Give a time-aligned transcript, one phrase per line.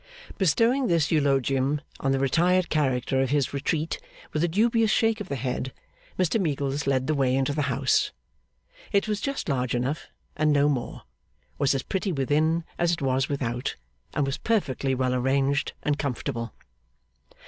[0.39, 3.99] Bestowing this eulogium on the retired character of his retreat
[4.33, 5.71] with a dubious shake of the head,
[6.17, 8.11] Mr Meagles led the way into the house.
[8.91, 11.03] It was just large enough, and no more;
[11.59, 13.75] was as pretty within as it was without,
[14.15, 16.55] and was perfectly well arranged and comfortable.